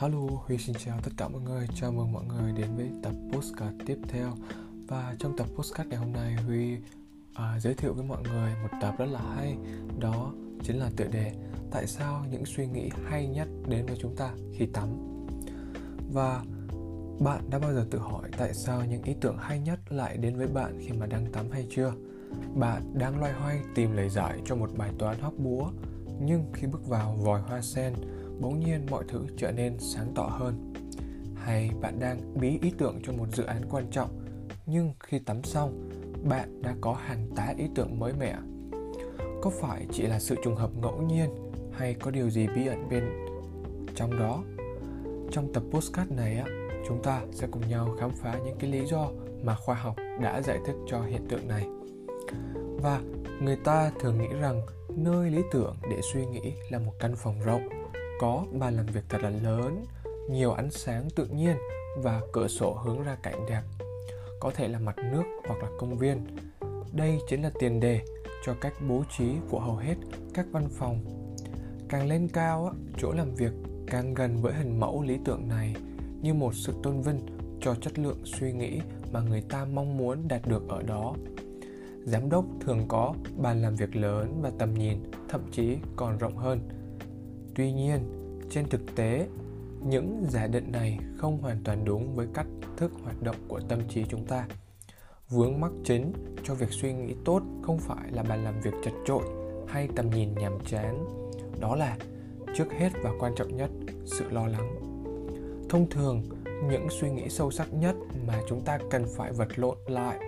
[0.00, 1.66] Hello, Huy xin chào tất cả mọi người.
[1.74, 4.32] Chào mừng mọi người đến với tập postcard tiếp theo.
[4.88, 6.76] Và trong tập postcard ngày hôm nay, Huy
[7.34, 9.56] à, giới thiệu với mọi người một tập rất là hay.
[9.98, 10.32] Đó
[10.62, 11.32] chính là tựa đề
[11.70, 14.88] Tại sao những suy nghĩ hay nhất đến với chúng ta khi tắm.
[16.12, 16.44] Và
[17.20, 20.36] bạn đã bao giờ tự hỏi tại sao những ý tưởng hay nhất lại đến
[20.36, 21.92] với bạn khi mà đang tắm hay chưa?
[22.54, 25.70] Bạn đang loay hoay tìm lời giải cho một bài toán hóc búa,
[26.20, 27.94] nhưng khi bước vào vòi hoa sen,
[28.40, 30.72] bỗng nhiên mọi thứ trở nên sáng tỏ hơn.
[31.34, 34.10] Hay bạn đang bí ý tưởng cho một dự án quan trọng,
[34.66, 35.90] nhưng khi tắm xong,
[36.28, 38.36] bạn đã có hàng tá ý tưởng mới mẻ.
[39.42, 41.30] Có phải chỉ là sự trùng hợp ngẫu nhiên
[41.72, 43.04] hay có điều gì bí ẩn bên
[43.94, 44.42] trong đó?
[45.30, 46.44] Trong tập postcard này á,
[46.88, 49.10] chúng ta sẽ cùng nhau khám phá những cái lý do
[49.42, 51.66] mà khoa học đã giải thích cho hiện tượng này.
[52.82, 53.00] Và
[53.42, 54.62] người ta thường nghĩ rằng
[54.96, 57.79] nơi lý tưởng để suy nghĩ là một căn phòng rộng
[58.20, 59.84] có bàn làm việc thật là lớn,
[60.30, 61.56] nhiều ánh sáng tự nhiên
[61.96, 63.62] và cửa sổ hướng ra cảnh đẹp.
[64.40, 66.26] Có thể là mặt nước hoặc là công viên.
[66.92, 68.00] Đây chính là tiền đề
[68.46, 69.94] cho cách bố trí của hầu hết
[70.34, 71.04] các văn phòng.
[71.88, 73.52] Càng lên cao, chỗ làm việc
[73.86, 75.74] càng gần với hình mẫu lý tưởng này
[76.22, 77.20] như một sự tôn vinh
[77.60, 78.80] cho chất lượng suy nghĩ
[79.12, 81.14] mà người ta mong muốn đạt được ở đó.
[82.04, 84.98] Giám đốc thường có bàn làm việc lớn và tầm nhìn
[85.28, 86.60] thậm chí còn rộng hơn–
[87.54, 88.00] tuy nhiên,
[88.50, 89.28] trên thực tế,
[89.82, 93.78] những giả định này không hoàn toàn đúng với cách thức hoạt động của tâm
[93.88, 94.46] trí chúng ta.
[95.28, 96.12] Vướng mắc chính
[96.44, 99.22] cho việc suy nghĩ tốt không phải là bàn làm việc chật trội
[99.68, 101.06] hay tầm nhìn nhàm chán.
[101.60, 101.96] Đó là,
[102.54, 103.70] trước hết và quan trọng nhất,
[104.04, 104.76] sự lo lắng.
[105.68, 106.22] Thông thường,
[106.70, 110.18] những suy nghĩ sâu sắc nhất mà chúng ta cần phải vật lộn lại,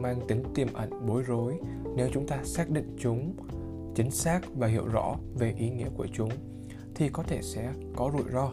[0.00, 1.58] mang tính tiềm ẩn bối rối
[1.96, 3.34] nếu chúng ta xác định chúng
[3.94, 6.30] chính xác và hiểu rõ về ý nghĩa của chúng
[6.94, 8.52] thì có thể sẽ có rủi ro.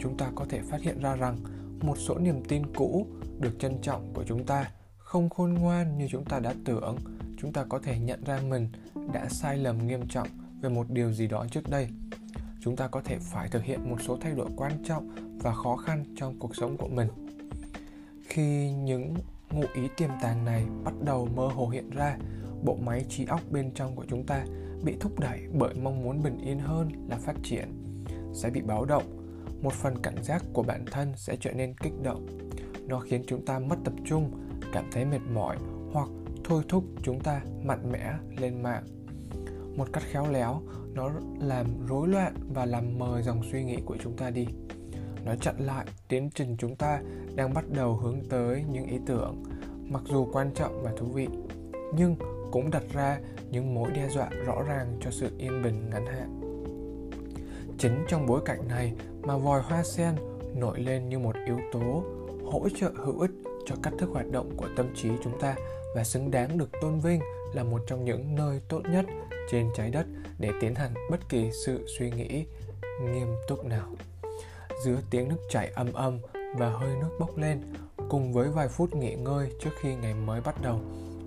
[0.00, 1.36] Chúng ta có thể phát hiện ra rằng
[1.80, 3.06] một số niềm tin cũ
[3.38, 6.96] được trân trọng của chúng ta, không khôn ngoan như chúng ta đã tưởng.
[7.38, 8.68] Chúng ta có thể nhận ra mình
[9.12, 10.28] đã sai lầm nghiêm trọng
[10.60, 11.88] về một điều gì đó trước đây.
[12.60, 15.10] Chúng ta có thể phải thực hiện một số thay đổi quan trọng
[15.42, 17.08] và khó khăn trong cuộc sống của mình.
[18.28, 19.14] Khi những
[19.50, 22.16] ngụ ý tiềm tàng này bắt đầu mơ hồ hiện ra
[22.62, 24.44] bộ máy trí óc bên trong của chúng ta
[24.84, 27.68] bị thúc đẩy bởi mong muốn bình yên hơn là phát triển,
[28.34, 29.18] sẽ bị báo động.
[29.62, 32.26] Một phần cảnh giác của bản thân sẽ trở nên kích động.
[32.86, 34.30] Nó khiến chúng ta mất tập trung,
[34.72, 35.56] cảm thấy mệt mỏi
[35.92, 36.08] hoặc
[36.44, 38.84] thôi thúc chúng ta mạnh mẽ lên mạng.
[39.76, 40.62] Một cách khéo léo,
[40.94, 44.46] nó làm rối loạn và làm mờ dòng suy nghĩ của chúng ta đi.
[45.24, 47.00] Nó chặn lại tiến trình chúng ta
[47.34, 49.42] đang bắt đầu hướng tới những ý tưởng,
[49.88, 51.28] mặc dù quan trọng và thú vị.
[51.94, 52.16] Nhưng
[52.52, 53.18] cũng đặt ra
[53.50, 56.40] những mối đe dọa rõ ràng cho sự yên bình ngắn hạn.
[57.78, 58.92] Chính trong bối cảnh này
[59.22, 60.14] mà vòi hoa sen
[60.54, 62.04] nổi lên như một yếu tố
[62.52, 63.30] hỗ trợ hữu ích
[63.66, 65.54] cho cách thức hoạt động của tâm trí chúng ta
[65.94, 67.20] và xứng đáng được tôn vinh
[67.54, 69.04] là một trong những nơi tốt nhất
[69.50, 70.06] trên trái đất
[70.38, 72.44] để tiến hành bất kỳ sự suy nghĩ
[73.02, 73.88] nghiêm túc nào.
[74.84, 76.18] Giữa tiếng nước chảy âm âm
[76.56, 77.60] và hơi nước bốc lên,
[78.08, 80.80] cùng với vài phút nghỉ ngơi trước khi ngày mới bắt đầu,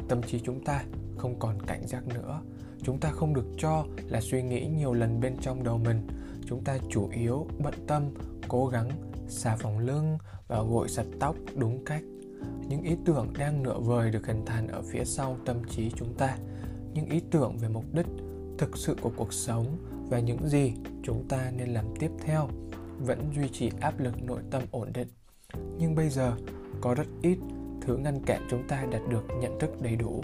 [0.08, 0.84] tâm trí chúng ta
[1.26, 2.42] không còn cảnh giác nữa.
[2.84, 6.08] Chúng ta không được cho là suy nghĩ nhiều lần bên trong đầu mình.
[6.48, 8.04] Chúng ta chủ yếu bận tâm,
[8.48, 8.90] cố gắng,
[9.28, 12.04] xà phòng lưng và gội sạch tóc đúng cách.
[12.68, 16.14] Những ý tưởng đang nửa vời được hình thành ở phía sau tâm trí chúng
[16.14, 16.38] ta.
[16.94, 18.08] Những ý tưởng về mục đích,
[18.58, 19.78] thực sự của cuộc sống
[20.10, 22.50] và những gì chúng ta nên làm tiếp theo
[23.00, 25.08] vẫn duy trì áp lực nội tâm ổn định.
[25.78, 26.36] Nhưng bây giờ,
[26.82, 27.38] có rất ít
[27.82, 30.24] thứ ngăn cản chúng ta đạt được nhận thức đầy đủ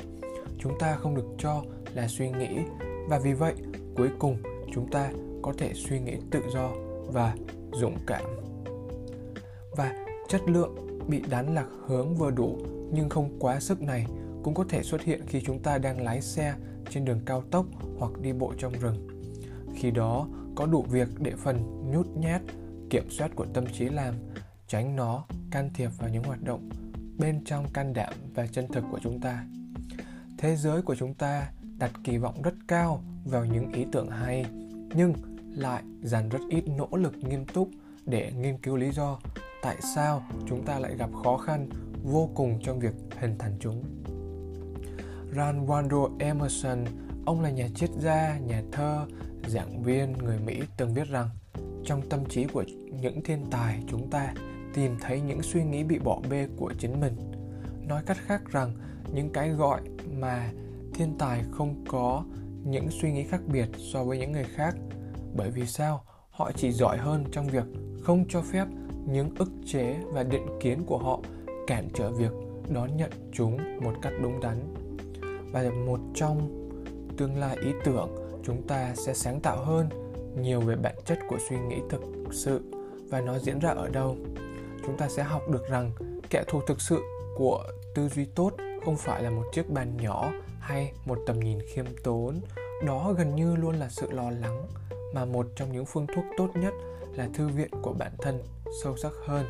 [0.57, 1.63] chúng ta không được cho
[1.94, 2.59] là suy nghĩ.
[3.07, 3.53] Và vì vậy,
[3.96, 4.38] cuối cùng,
[4.74, 6.72] chúng ta có thể suy nghĩ tự do
[7.07, 7.35] và
[7.74, 8.24] dũng cảm.
[9.72, 10.75] Và chất lượng
[11.07, 12.57] bị đánh lạc hướng vừa đủ,
[12.91, 14.06] nhưng không quá sức này
[14.44, 16.56] cũng có thể xuất hiện khi chúng ta đang lái xe
[16.90, 17.66] trên đường cao tốc
[17.97, 19.07] hoặc đi bộ trong rừng.
[19.75, 22.42] Khi đó, có đủ việc để phần nhút nhát,
[22.89, 24.13] kiểm soát của tâm trí làm,
[24.68, 26.69] tránh nó can thiệp vào những hoạt động
[27.18, 29.45] bên trong can đảm và chân thực của chúng ta
[30.42, 34.46] thế giới của chúng ta đặt kỳ vọng rất cao vào những ý tưởng hay
[34.96, 35.14] nhưng
[35.56, 37.70] lại dành rất ít nỗ lực nghiêm túc
[38.06, 39.20] để nghiên cứu lý do
[39.62, 41.70] tại sao chúng ta lại gặp khó khăn
[42.04, 43.84] vô cùng trong việc hình thành chúng.
[45.36, 46.86] Ralph Waldo Emerson,
[47.26, 49.06] ông là nhà triết gia, nhà thơ,
[49.48, 51.30] giảng viên người Mỹ từng viết rằng
[51.86, 52.64] trong tâm trí của
[53.02, 54.34] những thiên tài chúng ta
[54.74, 57.14] tìm thấy những suy nghĩ bị bỏ bê của chính mình.
[57.88, 58.74] Nói cách khác rằng
[59.13, 59.81] những cái gọi
[60.19, 60.52] mà
[60.94, 62.24] thiên tài không có
[62.63, 64.75] những suy nghĩ khác biệt so với những người khác.
[65.36, 66.04] Bởi vì sao?
[66.30, 67.63] Họ chỉ giỏi hơn trong việc
[68.04, 68.68] không cho phép
[69.06, 71.19] những ức chế và định kiến của họ
[71.68, 72.31] cản trở việc
[72.74, 74.74] đón nhận chúng một cách đúng đắn.
[75.52, 76.50] Và một trong
[77.18, 78.10] tương lai ý tưởng
[78.44, 79.90] chúng ta sẽ sáng tạo hơn
[80.42, 82.62] nhiều về bản chất của suy nghĩ thực sự.
[83.10, 84.18] Và nó diễn ra ở đâu?
[84.86, 85.92] Chúng ta sẽ học được rằng
[86.30, 87.02] kẻ thù thực sự
[87.38, 87.64] của
[87.96, 88.52] tư duy tốt
[88.86, 92.42] không phải là một chiếc bàn nhỏ hay một tầm nhìn khiêm tốn.
[92.86, 94.68] Đó gần như luôn là sự lo lắng
[95.13, 96.74] mà một trong những phương thuốc tốt nhất
[97.16, 98.44] là thư viện của bản thân
[98.83, 99.45] sâu sắc hơn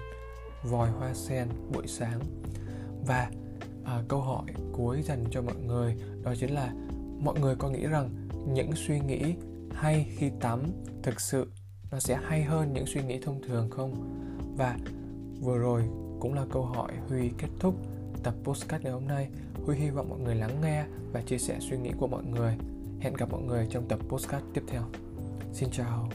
[0.64, 2.20] vòi hoa sen buổi sáng.
[3.08, 3.30] Và
[3.86, 6.74] à, câu hỏi cuối dành cho mọi người đó chính là
[7.20, 8.10] mọi người có nghĩ rằng
[8.48, 9.36] những suy nghĩ
[9.74, 10.64] hay khi tắm
[11.04, 11.52] thực sự
[11.92, 13.94] nó sẽ hay hơn những suy nghĩ thông thường không?
[14.58, 14.78] Và
[15.42, 15.84] vừa rồi
[16.20, 17.76] cũng là câu hỏi huy kết thúc
[18.24, 19.28] tập postcard ngày hôm nay.
[19.66, 22.58] Huy hy vọng mọi người lắng nghe và chia sẻ suy nghĩ của mọi người.
[23.00, 24.84] Hẹn gặp mọi người trong tập postcard tiếp theo.
[25.54, 26.10] Xin chào.